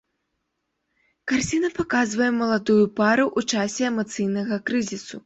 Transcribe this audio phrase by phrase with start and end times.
[1.31, 5.15] Карціна паказвае маладую пару ў часе эмацыйнага крызісу.